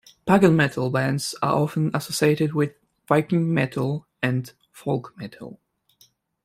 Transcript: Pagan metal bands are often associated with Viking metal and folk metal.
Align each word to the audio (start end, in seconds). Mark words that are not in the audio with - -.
Pagan 0.25 0.55
metal 0.55 0.89
bands 0.89 1.35
are 1.43 1.53
often 1.53 1.91
associated 1.93 2.55
with 2.55 2.73
Viking 3.07 3.53
metal 3.53 4.07
and 4.23 4.51
folk 4.71 5.13
metal. 5.15 5.59